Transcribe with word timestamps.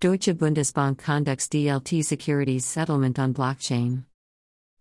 Deutsche 0.00 0.32
Bundesbank 0.32 0.96
conducts 0.96 1.48
DLT 1.48 2.04
securities 2.04 2.64
settlement 2.64 3.18
on 3.18 3.34
blockchain. 3.34 4.04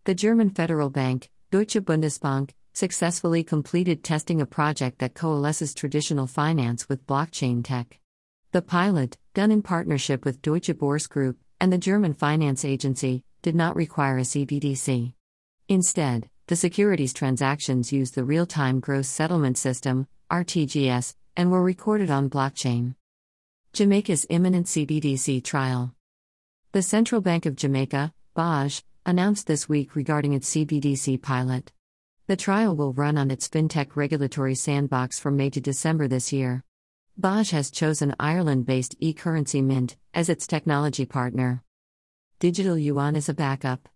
The 0.04 0.14
German 0.14 0.52
Federal 0.52 0.92
Bank, 0.92 1.32
Deutsche 1.50 1.84
Bundesbank, 1.84 2.52
successfully 2.74 3.44
completed 3.44 4.04
testing 4.04 4.42
a 4.42 4.46
project 4.46 5.00
that 5.00 5.16
coalesces 5.16 5.74
traditional 5.74 6.28
finance 6.28 6.88
with 6.88 7.08
blockchain 7.08 7.64
tech. 7.64 8.00
The 8.52 8.62
pilot, 8.62 9.18
done 9.34 9.50
in 9.50 9.64
partnership 9.64 10.24
with 10.24 10.44
Deutsche 10.44 10.78
Börse 10.78 11.10
Group 11.10 11.40
and 11.60 11.74
the 11.74 11.80
German 11.80 12.14
Finance 12.14 12.64
Agency, 12.64 13.24
did 13.42 13.56
not 13.56 13.76
require 13.76 14.20
a 14.20 14.22
CBDC. 14.22 15.14
Instead, 15.68 16.30
the 16.46 16.56
securities 16.56 17.14
transactions 17.14 17.92
used 17.92 18.14
the 18.14 18.24
real 18.24 18.46
time 18.46 18.80
gross 18.80 19.08
settlement 19.08 19.58
system, 19.58 20.08
RTGS, 20.30 21.16
and 21.36 21.50
were 21.50 21.64
recorded 21.64 22.12
on 22.12 22.30
blockchain. 22.30 22.94
Jamaica's 23.74 24.26
imminent 24.30 24.66
CBDC 24.66 25.44
trial. 25.44 25.94
The 26.72 26.82
Central 26.82 27.22
Bank 27.22 27.46
of 27.46 27.56
Jamaica, 27.56 28.14
BOJ, 28.36 28.84
announced 29.06 29.46
this 29.48 29.70
week 29.70 29.96
regarding 29.96 30.34
its 30.34 30.50
CBDC 30.50 31.22
pilot. 31.22 31.72
The 32.28 32.36
trial 32.36 32.76
will 32.76 32.94
run 32.94 33.18
on 33.18 33.30
its 33.30 33.48
fintech 33.48 33.96
regulatory 33.96 34.56
sandbox 34.56 35.20
from 35.20 35.38
May 35.38 35.50
to 35.52 35.62
December 35.62 36.08
this 36.08 36.34
year. 36.34 36.64
BOJ 37.20 37.52
has 37.52 37.72
chosen 37.72 38.16
Ireland 38.20 38.66
based 38.66 38.96
e 39.00 39.14
currency 39.14 39.62
Mint 39.62 39.96
as 40.14 40.28
its 40.28 40.48
technology 40.48 41.06
partner. 41.06 41.64
Digital 42.40 42.78
yuan 42.78 43.16
is 43.16 43.30
a 43.30 43.34
backup. 43.34 43.88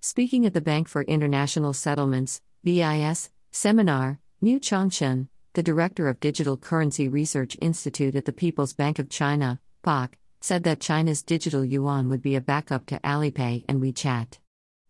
Speaking 0.00 0.46
at 0.46 0.54
the 0.54 0.60
Bank 0.60 0.86
for 0.88 1.02
International 1.02 1.72
Settlements, 1.72 2.40
BIS, 2.62 3.30
seminar, 3.50 4.20
Mu 4.40 4.60
Changchun, 4.60 5.28
the 5.54 5.62
director 5.62 6.08
of 6.08 6.20
Digital 6.20 6.56
Currency 6.56 7.08
Research 7.08 7.56
Institute 7.60 8.14
at 8.14 8.24
the 8.24 8.32
People's 8.32 8.72
Bank 8.72 8.98
of 8.98 9.08
China, 9.08 9.60
POC, 9.84 10.10
said 10.40 10.64
that 10.64 10.80
China's 10.80 11.22
digital 11.22 11.64
yuan 11.64 12.08
would 12.08 12.22
be 12.22 12.36
a 12.36 12.40
backup 12.40 12.86
to 12.86 13.00
Alipay 13.00 13.64
and 13.68 13.80
WeChat. 13.80 14.38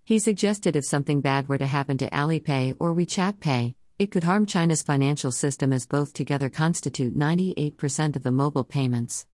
He 0.04 0.18
suggested 0.18 0.76
if 0.76 0.84
something 0.84 1.20
bad 1.20 1.48
were 1.48 1.58
to 1.58 1.66
happen 1.66 1.98
to 1.98 2.10
Alipay 2.10 2.76
or 2.78 2.94
WeChat 2.94 3.40
Pay, 3.40 3.74
it 3.98 4.10
could 4.10 4.24
harm 4.24 4.46
China's 4.46 4.82
financial 4.82 5.32
system 5.32 5.72
as 5.72 5.86
both 5.86 6.12
together 6.12 6.48
constitute 6.48 7.16
98% 7.16 8.16
of 8.16 8.22
the 8.22 8.30
mobile 8.30 8.64
payments. 8.64 9.26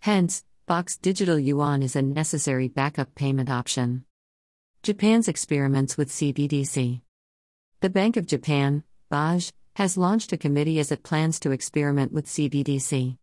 Hence, 0.00 0.44
Box 0.66 0.98
digital 0.98 1.38
yuan 1.38 1.82
is 1.82 1.96
a 1.96 2.02
necessary 2.02 2.68
backup 2.68 3.14
payment 3.14 3.48
option. 3.48 4.04
Japan's 4.82 5.26
experiments 5.26 5.96
with 5.96 6.10
CBDC. 6.10 7.00
The 7.80 7.88
Bank 7.88 8.18
of 8.18 8.26
Japan, 8.26 8.84
BOJ, 9.10 9.50
has 9.78 9.96
launched 9.96 10.32
a 10.32 10.36
committee 10.36 10.80
as 10.80 10.90
it 10.90 11.04
plans 11.04 11.38
to 11.38 11.52
experiment 11.52 12.10
with 12.10 12.26
CBDC. 12.26 13.16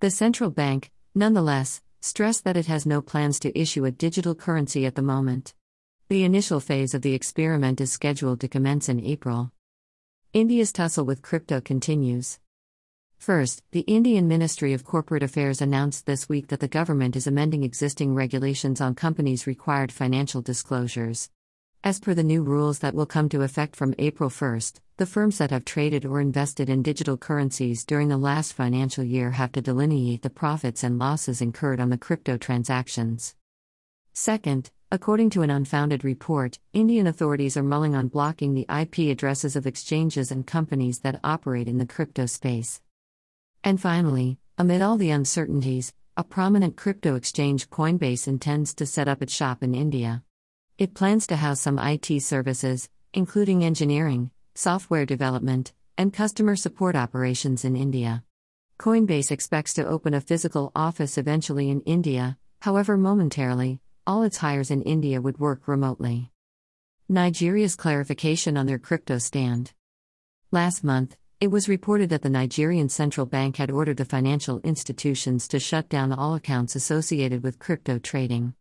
The 0.00 0.10
central 0.10 0.48
bank, 0.48 0.90
nonetheless, 1.14 1.82
stressed 2.00 2.44
that 2.44 2.56
it 2.56 2.64
has 2.64 2.86
no 2.86 3.02
plans 3.02 3.38
to 3.40 3.58
issue 3.58 3.84
a 3.84 3.90
digital 3.90 4.34
currency 4.34 4.86
at 4.86 4.94
the 4.94 5.02
moment. 5.02 5.52
The 6.08 6.24
initial 6.24 6.60
phase 6.60 6.94
of 6.94 7.02
the 7.02 7.12
experiment 7.12 7.78
is 7.82 7.92
scheduled 7.92 8.40
to 8.40 8.48
commence 8.48 8.88
in 8.88 9.04
April. 9.04 9.52
India's 10.32 10.72
tussle 10.72 11.04
with 11.04 11.20
crypto 11.20 11.60
continues. 11.60 12.40
First, 13.18 13.62
the 13.72 13.80
Indian 13.80 14.26
Ministry 14.26 14.72
of 14.72 14.86
Corporate 14.86 15.22
Affairs 15.22 15.60
announced 15.60 16.06
this 16.06 16.26
week 16.26 16.48
that 16.48 16.60
the 16.60 16.68
government 16.68 17.16
is 17.16 17.26
amending 17.26 17.64
existing 17.64 18.14
regulations 18.14 18.80
on 18.80 18.94
companies' 18.94 19.46
required 19.46 19.92
financial 19.92 20.40
disclosures. 20.40 21.28
As 21.84 22.00
per 22.00 22.12
the 22.12 22.24
new 22.24 22.42
rules 22.42 22.80
that 22.80 22.94
will 22.94 23.06
come 23.06 23.28
to 23.28 23.42
effect 23.42 23.76
from 23.76 23.94
April 23.98 24.28
1, 24.28 24.60
the 24.96 25.06
firms 25.06 25.38
that 25.38 25.52
have 25.52 25.64
traded 25.64 26.04
or 26.04 26.20
invested 26.20 26.68
in 26.68 26.82
digital 26.82 27.16
currencies 27.16 27.84
during 27.84 28.08
the 28.08 28.16
last 28.16 28.52
financial 28.52 29.04
year 29.04 29.30
have 29.30 29.52
to 29.52 29.62
delineate 29.62 30.22
the 30.22 30.28
profits 30.28 30.82
and 30.82 30.98
losses 30.98 31.40
incurred 31.40 31.78
on 31.78 31.90
the 31.90 31.96
crypto 31.96 32.36
transactions. 32.36 33.36
Second, 34.12 34.72
according 34.90 35.30
to 35.30 35.42
an 35.42 35.50
unfounded 35.50 36.02
report, 36.02 36.58
Indian 36.72 37.06
authorities 37.06 37.56
are 37.56 37.62
mulling 37.62 37.94
on 37.94 38.08
blocking 38.08 38.54
the 38.54 38.66
IP 38.68 39.10
addresses 39.10 39.54
of 39.54 39.64
exchanges 39.64 40.32
and 40.32 40.48
companies 40.48 40.98
that 41.00 41.20
operate 41.22 41.68
in 41.68 41.78
the 41.78 41.86
crypto 41.86 42.26
space. 42.26 42.82
And 43.62 43.80
finally, 43.80 44.38
amid 44.58 44.82
all 44.82 44.96
the 44.96 45.10
uncertainties, 45.10 45.94
a 46.16 46.24
prominent 46.24 46.76
crypto 46.76 47.14
exchange 47.14 47.70
Coinbase 47.70 48.26
intends 48.26 48.74
to 48.74 48.84
set 48.84 49.06
up 49.06 49.22
its 49.22 49.32
shop 49.32 49.62
in 49.62 49.76
India. 49.76 50.24
It 50.78 50.94
plans 50.94 51.26
to 51.26 51.34
house 51.34 51.60
some 51.60 51.80
IT 51.80 52.22
services, 52.22 52.88
including 53.12 53.64
engineering, 53.64 54.30
software 54.54 55.04
development, 55.04 55.72
and 55.96 56.12
customer 56.12 56.54
support 56.54 56.94
operations 56.94 57.64
in 57.64 57.74
India. 57.74 58.22
Coinbase 58.78 59.32
expects 59.32 59.74
to 59.74 59.84
open 59.84 60.14
a 60.14 60.20
physical 60.20 60.70
office 60.76 61.18
eventually 61.18 61.68
in 61.68 61.80
India, 61.80 62.38
however, 62.60 62.96
momentarily, 62.96 63.80
all 64.06 64.22
its 64.22 64.36
hires 64.36 64.70
in 64.70 64.82
India 64.82 65.20
would 65.20 65.40
work 65.40 65.66
remotely. 65.66 66.30
Nigeria's 67.08 67.74
clarification 67.74 68.56
on 68.56 68.66
their 68.66 68.78
crypto 68.78 69.18
stand. 69.18 69.72
Last 70.52 70.84
month, 70.84 71.16
it 71.40 71.50
was 71.50 71.68
reported 71.68 72.10
that 72.10 72.22
the 72.22 72.30
Nigerian 72.30 72.88
central 72.88 73.26
bank 73.26 73.56
had 73.56 73.72
ordered 73.72 73.96
the 73.96 74.04
financial 74.04 74.60
institutions 74.60 75.48
to 75.48 75.58
shut 75.58 75.88
down 75.88 76.12
all 76.12 76.36
accounts 76.36 76.76
associated 76.76 77.42
with 77.42 77.58
crypto 77.58 77.98
trading. 77.98 78.54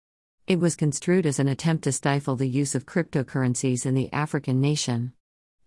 It 0.48 0.62
was 0.62 0.78
construed 0.78 1.26
as 1.26 1.40
an 1.40 1.50
attempt 1.50 1.84
to 1.84 1.92
stifle 1.92 2.38
the 2.38 2.48
use 2.48 2.74
of 2.74 2.86
cryptocurrencies 2.86 3.86
in 3.86 3.96
the 3.96 4.10
African 4.14 4.62
nation. 4.62 5.12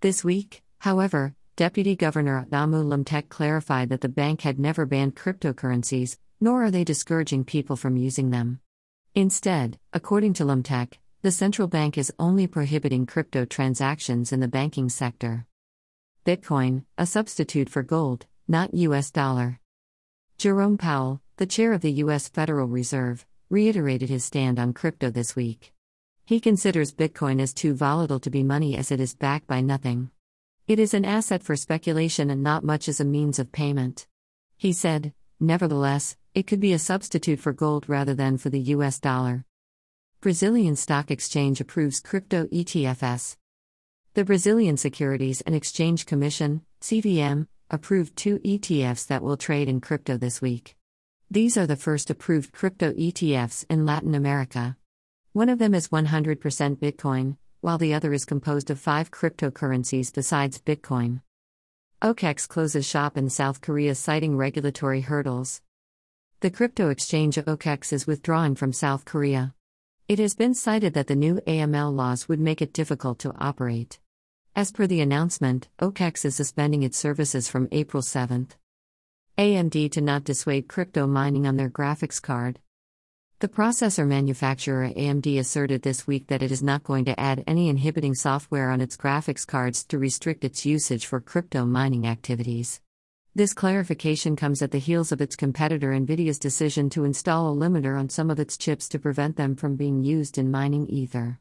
This 0.01 0.25
week, 0.25 0.63
however, 0.79 1.35
Deputy 1.55 1.95
Governor 1.95 2.47
Adamu 2.49 2.83
Lamtek 2.87 3.29
clarified 3.29 3.91
that 3.91 4.01
the 4.01 4.09
bank 4.09 4.41
had 4.41 4.59
never 4.59 4.87
banned 4.87 5.17
cryptocurrencies, 5.17 6.17
nor 6.41 6.65
are 6.65 6.71
they 6.71 6.83
discouraging 6.83 7.45
people 7.45 7.77
from 7.77 7.99
using 7.99 8.31
them. 8.31 8.61
Instead, 9.15 9.79
according 9.93 10.33
to 10.33 10.45
Lamtek, 10.45 10.95
the 11.21 11.31
central 11.31 11.69
bank 11.69 11.99
is 11.99 12.15
only 12.19 12.47
prohibiting 12.47 13.05
crypto 13.05 13.45
transactions 13.45 14.33
in 14.33 14.41
the 14.41 14.49
banking 14.49 14.89
sector. 14.89 15.45
Bitcoin, 16.25 16.85
a 16.97 17.05
substitute 17.05 17.69
for 17.69 17.83
gold, 17.83 18.25
not 18.49 18.73
US 18.73 19.11
dollar. 19.11 19.61
Jerome 20.39 20.79
Powell, 20.79 21.21
the 21.37 21.45
chair 21.45 21.75
of 21.75 21.83
the 21.83 21.93
U.S. 22.05 22.29
Federal 22.29 22.67
Reserve, 22.67 23.27
reiterated 23.51 24.09
his 24.09 24.25
stand 24.25 24.59
on 24.59 24.73
crypto 24.73 25.11
this 25.11 25.35
week. 25.35 25.73
He 26.25 26.39
considers 26.39 26.95
Bitcoin 26.95 27.41
as 27.41 27.53
too 27.53 27.75
volatile 27.75 28.21
to 28.21 28.31
be 28.31 28.45
money 28.45 28.77
as 28.77 28.93
it 28.93 29.01
is 29.01 29.15
backed 29.15 29.49
by 29.49 29.61
nothing. 29.61 30.11
It 30.69 30.79
is 30.79 30.95
an 30.95 31.05
asset 31.05 31.43
for 31.43 31.57
speculation 31.57 32.31
and 32.31 32.45
not 32.45 32.63
much 32.63 32.89
as 32.89 33.01
a 33.01 33.05
means 33.05 33.41
of 33.41 33.51
payment. 33.51 34.07
He 34.57 34.73
said, 34.73 35.13
nevertheless, 35.41 36.17
it 36.33 36.47
could 36.47 36.61
be 36.61 36.73
a 36.73 36.79
substitute 36.79 37.41
for 37.41 37.53
gold 37.53 37.89
rather 37.89 38.15
than 38.15 38.39
for 38.39 38.51
the 38.51 38.61
US 38.61 39.01
dollar. 39.01 39.45
Brazilian 40.21 40.77
Stock 40.77 41.11
Exchange 41.11 41.61
approves 41.61 41.99
crypto 41.99 42.47
ETFs. 42.47 43.37
The 44.15 44.25
Brazilian 44.25 44.77
Securities 44.77 45.41
and 45.41 45.57
Exchange 45.57 46.07
Commission, 46.07 46.63
CVM, 46.81 47.49
approved 47.69 48.17
two 48.17 48.39
ETFs 48.41 49.07
that 49.09 49.23
will 49.23 49.37
trade 49.37 49.69
in 49.69 49.81
crypto 49.81 50.17
this 50.17 50.41
week. 50.41 50.77
These 51.33 51.57
are 51.57 51.67
the 51.69 51.77
first 51.77 52.11
approved 52.11 52.51
crypto 52.51 52.93
ETFs 52.93 53.65
in 53.71 53.87
Latin 53.87 54.17
America. 54.17 54.77
One 55.33 55.49
of 55.49 55.61
them 55.61 55.75
is 55.75 55.91
100% 55.91 56.41
Bitcoin, 56.79 57.37
while 57.61 57.79
the 57.79 57.95
other 57.95 58.13
is 58.13 58.25
composed 58.25 58.69
of 58.69 58.81
five 58.81 59.13
cryptocurrencies 59.13 60.13
besides 60.13 60.61
Bitcoin. 60.61 61.21
OKEX 62.03 62.49
closes 62.49 62.85
shop 62.85 63.17
in 63.17 63.31
South 63.31 63.61
Korea 63.61 63.95
citing 63.95 64.37
regulatory 64.37 65.03
hurdles. 65.03 65.63
The 66.41 66.51
crypto 66.51 66.89
exchange 66.89 67.37
OKEX 67.37 67.93
is 67.93 68.09
withdrawing 68.09 68.57
from 68.57 68.73
South 68.73 69.05
Korea. 69.05 69.55
It 70.09 70.19
has 70.19 70.35
been 70.35 70.53
cited 70.53 70.95
that 70.95 71.07
the 71.07 71.15
new 71.15 71.37
AML 71.47 71.95
laws 71.95 72.29
would 72.29 72.41
make 72.41 72.61
it 72.61 72.73
difficult 72.73 73.21
to 73.21 73.37
operate. 73.39 74.01
As 74.57 74.73
per 74.73 74.89
the 74.89 75.01
announcement, 75.01 75.69
OKEX 75.81 76.25
is 76.25 76.35
suspending 76.35 76.83
its 76.83 76.99
services 76.99 77.49
from 77.49 77.69
April 77.71 78.03
7th. 78.03 78.57
AMD 79.41 79.93
to 79.93 80.03
not 80.03 80.25
dissuade 80.25 80.69
crypto 80.69 81.07
mining 81.07 81.47
on 81.47 81.57
their 81.57 81.71
graphics 81.71 82.21
card. 82.21 82.59
The 83.39 83.49
processor 83.49 84.07
manufacturer 84.07 84.91
AMD 84.91 85.39
asserted 85.39 85.81
this 85.81 86.07
week 86.07 86.27
that 86.27 86.43
it 86.43 86.53
is 86.53 86.63
not 86.63 86.85
going 86.85 87.07
to 87.07 87.19
add 87.19 87.45
any 87.47 87.71
inhibiting 87.71 88.15
software 88.15 88.69
on 88.69 88.83
its 88.83 88.99
graphics 88.99 89.47
cards 89.47 89.83
to 89.85 89.99
restrict 89.99 90.45
its 90.45 90.67
usage 90.67 91.07
for 91.07 91.23
crypto 91.23 91.65
mining 91.65 92.07
activities. 92.07 92.83
This 93.35 93.55
clarification 93.55 94.37
comes 94.37 94.61
at 94.61 94.73
the 94.73 94.79
heels 94.79 95.11
of 95.11 95.23
its 95.23 95.37
competitor 95.37 95.93
Nvidia's 95.93 96.39
decision 96.39 96.91
to 96.91 97.05
install 97.05 97.51
a 97.51 97.57
limiter 97.57 97.99
on 97.99 98.11
some 98.11 98.29
of 98.29 98.39
its 98.39 98.59
chips 98.59 98.91
to 98.91 98.99
prevent 98.99 99.37
them 99.37 99.57
from 99.57 99.75
being 99.75 100.05
used 100.05 100.37
in 100.37 100.51
mining 100.51 100.87
Ether. 100.89 101.41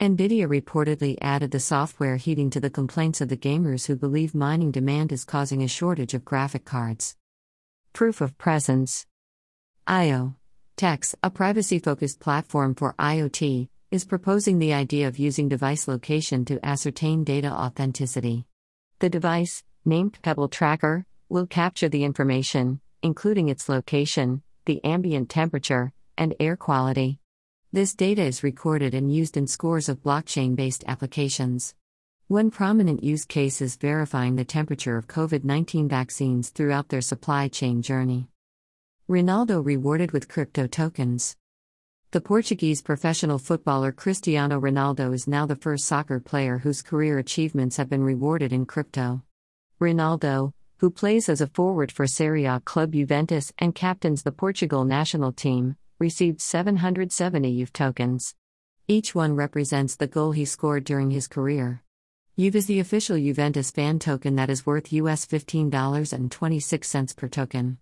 Nvidia 0.00 0.48
reportedly 0.48 1.18
added 1.20 1.50
the 1.50 1.60
software 1.60 2.16
heeding 2.16 2.48
to 2.48 2.60
the 2.60 2.70
complaints 2.70 3.20
of 3.20 3.28
the 3.28 3.36
gamers 3.36 3.86
who 3.86 3.96
believe 3.96 4.34
mining 4.34 4.70
demand 4.70 5.12
is 5.12 5.26
causing 5.26 5.62
a 5.62 5.68
shortage 5.68 6.14
of 6.14 6.24
graphic 6.24 6.64
cards. 6.64 7.16
Proof 7.94 8.20
of 8.20 8.36
presence. 8.36 9.06
IO. 9.86 10.34
Tex, 10.76 11.14
a 11.22 11.30
privacy 11.30 11.78
focused 11.78 12.18
platform 12.18 12.74
for 12.74 12.96
IoT, 12.98 13.68
is 13.92 14.04
proposing 14.04 14.58
the 14.58 14.74
idea 14.74 15.06
of 15.06 15.20
using 15.20 15.48
device 15.48 15.86
location 15.86 16.44
to 16.46 16.58
ascertain 16.66 17.22
data 17.22 17.52
authenticity. 17.52 18.46
The 18.98 19.08
device, 19.08 19.62
named 19.84 20.18
Pebble 20.22 20.48
Tracker, 20.48 21.06
will 21.28 21.46
capture 21.46 21.88
the 21.88 22.02
information, 22.02 22.80
including 23.00 23.48
its 23.48 23.68
location, 23.68 24.42
the 24.64 24.82
ambient 24.82 25.28
temperature, 25.30 25.92
and 26.18 26.34
air 26.40 26.56
quality. 26.56 27.20
This 27.72 27.94
data 27.94 28.22
is 28.22 28.42
recorded 28.42 28.94
and 28.94 29.14
used 29.14 29.36
in 29.36 29.46
scores 29.46 29.88
of 29.88 30.02
blockchain 30.02 30.56
based 30.56 30.82
applications. 30.88 31.76
One 32.28 32.50
prominent 32.50 33.04
use 33.04 33.26
case 33.26 33.60
is 33.60 33.76
verifying 33.76 34.36
the 34.36 34.46
temperature 34.46 34.96
of 34.96 35.06
COVID 35.06 35.44
19 35.44 35.90
vaccines 35.90 36.48
throughout 36.48 36.88
their 36.88 37.02
supply 37.02 37.48
chain 37.48 37.82
journey. 37.82 38.28
Ronaldo 39.10 39.62
rewarded 39.62 40.12
with 40.12 40.26
crypto 40.26 40.66
tokens. 40.66 41.36
The 42.12 42.22
Portuguese 42.22 42.80
professional 42.80 43.38
footballer 43.38 43.92
Cristiano 43.92 44.58
Ronaldo 44.58 45.12
is 45.12 45.28
now 45.28 45.44
the 45.44 45.54
first 45.54 45.84
soccer 45.84 46.18
player 46.18 46.56
whose 46.56 46.80
career 46.80 47.18
achievements 47.18 47.76
have 47.76 47.90
been 47.90 48.02
rewarded 48.02 48.54
in 48.54 48.64
crypto. 48.64 49.20
Ronaldo, 49.78 50.54
who 50.78 50.88
plays 50.88 51.28
as 51.28 51.42
a 51.42 51.46
forward 51.48 51.92
for 51.92 52.06
Serie 52.06 52.46
A 52.46 52.58
club 52.60 52.92
Juventus 52.92 53.52
and 53.58 53.74
captains 53.74 54.22
the 54.22 54.32
Portugal 54.32 54.86
national 54.86 55.32
team, 55.32 55.76
received 55.98 56.40
770 56.40 57.54
JUV 57.54 57.70
tokens. 57.74 58.34
Each 58.88 59.14
one 59.14 59.36
represents 59.36 59.96
the 59.96 60.06
goal 60.06 60.32
he 60.32 60.46
scored 60.46 60.84
during 60.84 61.10
his 61.10 61.28
career. 61.28 61.82
JUV 62.36 62.56
is 62.56 62.66
the 62.66 62.80
official 62.80 63.16
Juventus 63.16 63.70
fan 63.70 64.00
token 64.00 64.34
that 64.34 64.50
is 64.50 64.66
worth 64.66 64.92
US 64.92 65.24
$15.26 65.24 67.16
per 67.16 67.28
token. 67.28 67.78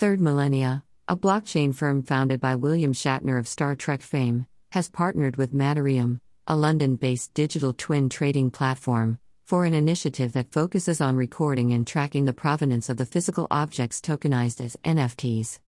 Third 0.00 0.20
Millennia, 0.20 0.82
a 1.06 1.16
blockchain 1.16 1.72
firm 1.72 2.02
founded 2.02 2.40
by 2.40 2.56
William 2.56 2.92
Shatner 2.92 3.38
of 3.38 3.46
Star 3.46 3.76
Trek 3.76 4.02
fame, 4.02 4.46
has 4.72 4.90
partnered 4.90 5.36
with 5.36 5.54
Matterium, 5.54 6.18
a 6.46 6.56
London 6.56 6.96
based 6.96 7.32
digital 7.34 7.72
twin 7.72 8.08
trading 8.08 8.50
platform, 8.50 9.18
for 9.46 9.64
an 9.64 9.74
initiative 9.74 10.32
that 10.32 10.50
focuses 10.50 11.00
on 11.00 11.14
recording 11.14 11.72
and 11.72 11.86
tracking 11.86 12.24
the 12.24 12.32
provenance 12.32 12.88
of 12.88 12.96
the 12.96 13.06
physical 13.06 13.46
objects 13.50 14.00
tokenized 14.00 14.60
as 14.60 14.76
NFTs. 14.84 15.60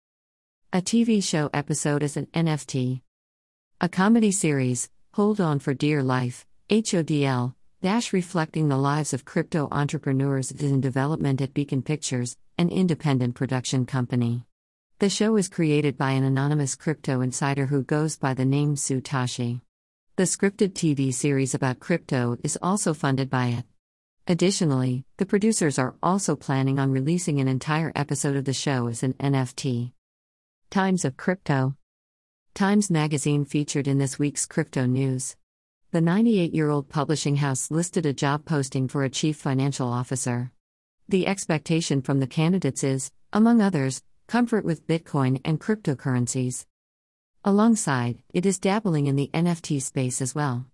A 0.73 0.83
TV 0.83 1.23
show 1.23 1.49
episode 1.55 2.03
is 2.03 2.17
an 2.17 2.27
NFT. 2.35 3.03
A 3.81 3.89
comedy 3.89 4.33
series, 4.33 4.91
Hold 5.13 5.41
On 5.41 5.61
for 5.61 5.75
Dear 5.75 6.03
Life, 6.03 6.45
HODL, 6.71 7.55
dash 7.81 8.13
reflecting 8.13 8.69
the 8.69 8.77
lives 8.77 9.13
of 9.13 9.25
crypto 9.25 9.69
entrepreneurs 9.71 10.51
is 10.51 10.73
in 10.73 10.81
development 10.81 11.41
at 11.41 11.55
Beacon 11.55 11.83
Pictures, 11.83 12.37
an 12.59 12.69
independent 12.71 13.37
production 13.37 13.87
company. 13.87 14.45
The 14.99 15.09
show 15.11 15.37
is 15.37 15.49
created 15.49 15.97
by 15.97 16.13
an 16.13 16.25
anonymous 16.25 16.75
crypto 16.75 17.21
insider 17.21 17.67
who 17.67 17.85
goes 17.85 18.17
by 18.17 18.35
the 18.35 18.45
name 18.45 18.75
Sue 18.75 19.01
Tashi. 19.01 19.61
The 20.17 20.23
scripted 20.23 20.75
TV 20.75 21.13
series 21.13 21.57
about 21.57 21.81
crypto 21.81 22.37
is 22.45 22.57
also 22.63 22.95
funded 22.95 23.29
by 23.29 23.47
it. 23.47 23.65
Additionally, 24.29 25.05
the 25.17 25.27
producers 25.27 25.77
are 25.77 25.97
also 26.05 26.37
planning 26.37 26.79
on 26.79 26.93
releasing 26.93 27.41
an 27.41 27.49
entire 27.49 27.91
episode 27.97 28.37
of 28.37 28.45
the 28.45 28.53
show 28.53 28.87
as 28.87 29.03
an 29.03 29.15
NFT. 29.15 29.91
Times 30.71 31.05
of 31.05 31.17
Crypto 31.17 31.75
Times 32.55 32.93
Magazine 32.93 33.45
featured 33.45 33.89
in 33.89 33.99
this 33.99 34.17
week's 34.17 34.47
crypto 34.47 34.87
news. 34.87 35.35
The 35.91 36.01
98 36.01 36.55
year 36.55 36.71
old 36.71 36.89
publishing 36.89 37.35
house 37.35 37.73
listed 37.73 38.07
a 38.07 38.13
job 38.13 38.45
posting 38.45 38.87
for 38.87 39.03
a 39.03 39.11
chief 39.11 39.37
financial 39.37 39.89
officer. 39.89 40.53
The 41.09 41.27
expectation 41.27 42.03
from 42.03 42.21
the 42.21 42.29
candidates 42.29 42.85
is, 42.85 43.11
among 43.33 43.61
others, 43.61 44.01
comfort 44.29 44.65
with 44.65 44.87
Bitcoin 44.87 45.41
and 45.45 45.61
cryptocurrencies. 45.61 46.67
Alongside, 47.47 48.17
it 48.33 48.47
is 48.47 48.59
dabbling 48.59 49.07
in 49.07 49.17
the 49.17 49.29
NFT 49.35 49.83
space 49.83 50.23
as 50.23 50.35
well. 50.35 50.65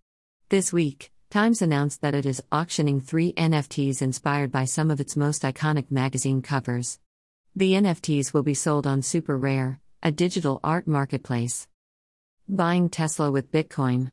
This 0.50 0.72
week, 0.72 1.10
Times 1.28 1.62
announced 1.62 2.00
that 2.00 2.14
it 2.14 2.24
is 2.24 2.42
auctioning 2.52 3.00
three 3.00 3.32
NFTs 3.32 4.00
inspired 4.00 4.52
by 4.52 4.66
some 4.66 4.88
of 4.88 5.00
its 5.00 5.16
most 5.16 5.42
iconic 5.42 5.90
magazine 5.90 6.42
covers. 6.42 7.00
The 7.56 7.72
NFTs 7.72 8.32
will 8.32 8.44
be 8.44 8.54
sold 8.54 8.86
on 8.86 9.02
Super 9.02 9.36
Rare, 9.36 9.80
a 10.00 10.12
digital 10.12 10.60
art 10.62 10.86
marketplace. 10.86 11.66
Buying 12.48 12.88
Tesla 12.88 13.32
with 13.32 13.50
Bitcoin. 13.50 14.12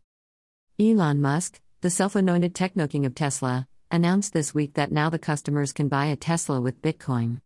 Elon 0.80 1.22
Musk, 1.22 1.62
the 1.82 1.92
self 1.92 2.16
anointed 2.16 2.56
technoking 2.56 3.06
of 3.06 3.14
Tesla, 3.14 3.68
announced 3.92 4.34
this 4.34 4.56
week 4.56 4.74
that 4.74 4.92
now 4.92 5.12
the 5.12 5.20
customers 5.20 5.74
can 5.74 5.90
buy 5.90 6.08
a 6.08 6.16
Tesla 6.16 6.60
with 6.60 6.82
Bitcoin. 6.82 7.42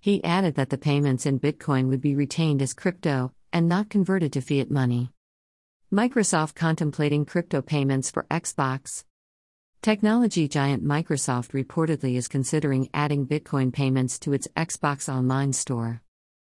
He 0.00 0.24
added 0.24 0.54
that 0.54 0.70
the 0.70 0.78
payments 0.78 1.26
in 1.26 1.38
Bitcoin 1.38 1.88
would 1.88 2.00
be 2.00 2.14
retained 2.14 2.62
as 2.62 2.72
crypto 2.72 3.32
and 3.54 3.68
not 3.68 3.88
converted 3.88 4.32
to 4.34 4.42
fiat 4.42 4.70
money. 4.70 5.10
Microsoft 5.90 6.56
contemplating 6.56 7.24
crypto 7.24 7.62
payments 7.62 8.10
for 8.10 8.26
Xbox. 8.30 9.04
Technology 9.80 10.48
giant 10.48 10.84
Microsoft 10.84 11.52
reportedly 11.52 12.16
is 12.16 12.26
considering 12.26 12.90
adding 12.92 13.26
Bitcoin 13.26 13.72
payments 13.72 14.18
to 14.18 14.32
its 14.32 14.48
Xbox 14.56 15.08
Online 15.08 15.52
store. 15.52 16.02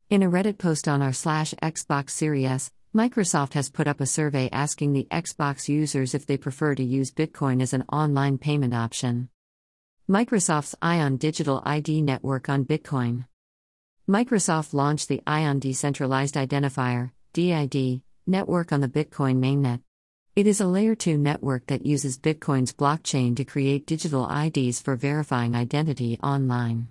In 0.10 0.22
a 0.22 0.30
Reddit 0.30 0.58
post 0.58 0.88
on 0.88 1.02
r 1.02 1.14
slash 1.14 1.54
Xbox 1.64 2.10
Series, 2.10 2.72
Microsoft 2.94 3.54
has 3.54 3.70
put 3.70 3.88
up 3.88 4.02
a 4.02 4.06
survey 4.06 4.50
asking 4.52 4.92
the 4.92 5.08
Xbox 5.10 5.70
users 5.70 6.14
if 6.14 6.26
they 6.26 6.36
prefer 6.36 6.76
to 6.76 6.84
use 6.84 7.12
Bitcoin 7.12 7.62
as 7.62 7.74
an 7.74 7.86
online 7.92 8.38
payment 8.38 8.74
option. 8.74 9.30
Microsoft's 10.10 10.76
Ion 10.82 11.18
Digital 11.18 11.62
ID 11.66 12.02
network 12.02 12.50
on 12.50 12.66
Bitcoin. 12.66 13.26
Microsoft 14.10 14.74
launched 14.74 15.10
the 15.10 15.22
Ion 15.28 15.60
Decentralized 15.60 16.36
Identifier 16.36 17.12
DID, 17.34 18.02
network 18.26 18.72
on 18.72 18.80
the 18.80 18.88
Bitcoin 18.88 19.40
mainnet. 19.40 19.82
It 20.34 20.48
is 20.48 20.62
a 20.62 20.66
layer 20.66 20.96
2 20.96 21.18
network 21.18 21.68
that 21.68 21.86
uses 21.86 22.18
Bitcoin's 22.18 22.72
blockchain 22.72 23.36
to 23.36 23.44
create 23.44 23.86
digital 23.86 24.30
IDs 24.32 24.80
for 24.80 24.96
verifying 24.96 25.56
identity 25.56 26.18
online. 26.24 26.88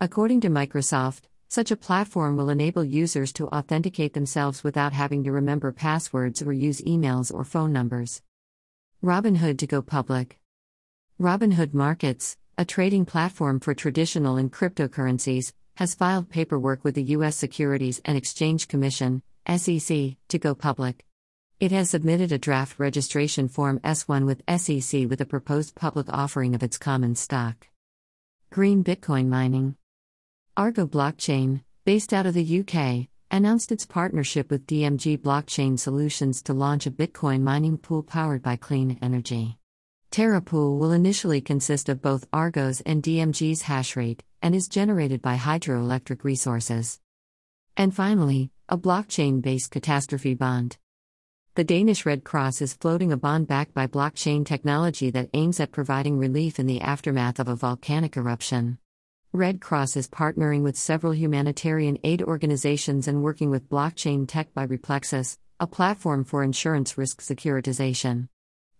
According 0.00 0.40
to 0.40 0.50
Microsoft, 0.50 1.28
such 1.46 1.70
a 1.70 1.76
platform 1.76 2.36
will 2.36 2.50
enable 2.50 2.82
users 2.82 3.32
to 3.34 3.46
authenticate 3.50 4.14
themselves 4.14 4.64
without 4.64 4.92
having 4.92 5.22
to 5.22 5.30
remember 5.30 5.70
passwords 5.70 6.42
or 6.42 6.52
use 6.52 6.80
emails 6.80 7.32
or 7.32 7.44
phone 7.44 7.72
numbers. 7.72 8.20
Robinhood 9.00 9.58
to 9.58 9.66
go 9.68 9.80
public. 9.80 10.40
Robinhood 11.20 11.72
Markets, 11.72 12.36
a 12.58 12.64
trading 12.64 13.04
platform 13.04 13.60
for 13.60 13.74
traditional 13.74 14.36
and 14.36 14.52
cryptocurrencies, 14.52 15.52
has 15.78 15.94
filed 15.94 16.28
paperwork 16.28 16.82
with 16.82 16.96
the 16.96 17.12
U.S. 17.14 17.36
Securities 17.36 18.00
and 18.04 18.18
Exchange 18.18 18.66
Commission, 18.66 19.22
SEC, 19.46 20.16
to 20.26 20.36
go 20.36 20.52
public. 20.52 21.06
It 21.60 21.70
has 21.70 21.90
submitted 21.90 22.32
a 22.32 22.38
draft 22.38 22.80
registration 22.80 23.46
Form 23.46 23.78
S1 23.84 24.26
with 24.26 24.42
SEC 24.58 25.08
with 25.08 25.20
a 25.20 25.24
proposed 25.24 25.76
public 25.76 26.08
offering 26.08 26.56
of 26.56 26.64
its 26.64 26.78
common 26.78 27.14
stock. 27.14 27.68
Green 28.50 28.82
Bitcoin 28.82 29.28
mining. 29.28 29.76
Argo 30.56 30.84
Blockchain, 30.84 31.62
based 31.84 32.12
out 32.12 32.26
of 32.26 32.34
the 32.34 32.60
UK, 32.60 33.06
announced 33.30 33.70
its 33.70 33.86
partnership 33.86 34.50
with 34.50 34.66
DMG 34.66 35.16
Blockchain 35.16 35.78
Solutions 35.78 36.42
to 36.42 36.52
launch 36.52 36.86
a 36.86 36.90
Bitcoin 36.90 37.42
mining 37.42 37.78
pool 37.78 38.02
powered 38.02 38.42
by 38.42 38.56
clean 38.56 38.98
energy. 39.00 39.58
TerraPool 40.10 40.78
will 40.78 40.92
initially 40.92 41.40
consist 41.40 41.88
of 41.88 42.00
both 42.00 42.26
Argo's 42.32 42.80
and 42.80 43.02
DMG's 43.02 43.62
hash 43.62 43.94
rate 43.94 44.24
and 44.40 44.54
is 44.54 44.68
generated 44.68 45.20
by 45.20 45.36
hydroelectric 45.36 46.24
resources. 46.24 46.98
And 47.76 47.94
finally, 47.94 48.50
a 48.68 48.78
blockchain 48.78 49.42
based 49.42 49.70
catastrophe 49.70 50.34
bond. 50.34 50.78
The 51.54 51.64
Danish 51.64 52.06
Red 52.06 52.24
Cross 52.24 52.62
is 52.62 52.74
floating 52.74 53.12
a 53.12 53.16
bond 53.16 53.48
backed 53.48 53.74
by 53.74 53.86
blockchain 53.86 54.46
technology 54.46 55.10
that 55.10 55.30
aims 55.34 55.60
at 55.60 55.72
providing 55.72 56.16
relief 56.16 56.58
in 56.58 56.66
the 56.66 56.80
aftermath 56.80 57.38
of 57.38 57.48
a 57.48 57.56
volcanic 57.56 58.16
eruption. 58.16 58.78
Red 59.32 59.60
Cross 59.60 59.96
is 59.96 60.08
partnering 60.08 60.62
with 60.62 60.78
several 60.78 61.12
humanitarian 61.12 61.98
aid 62.02 62.22
organizations 62.22 63.08
and 63.08 63.22
working 63.22 63.50
with 63.50 63.68
blockchain 63.68 64.26
tech 64.26 64.54
by 64.54 64.66
Replexus, 64.66 65.36
a 65.60 65.66
platform 65.66 66.24
for 66.24 66.42
insurance 66.42 66.96
risk 66.96 67.20
securitization. 67.20 68.28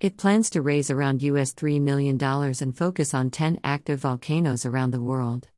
It 0.00 0.16
plans 0.16 0.48
to 0.50 0.62
raise 0.62 0.92
around 0.92 1.24
US 1.24 1.52
$3 1.52 1.80
million 1.80 2.22
and 2.22 2.76
focus 2.76 3.14
on 3.14 3.30
10 3.30 3.58
active 3.64 3.98
volcanoes 3.98 4.64
around 4.64 4.92
the 4.92 5.02
world. 5.02 5.48